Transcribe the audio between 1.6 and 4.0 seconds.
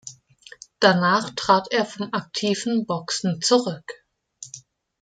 er vom aktiven Boxen zurück.